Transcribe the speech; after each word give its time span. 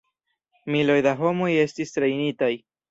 Miloj 0.75 0.97
da 1.09 1.13
homoj 1.21 1.53
estis 1.69 1.97
trejnitaj. 1.99 2.55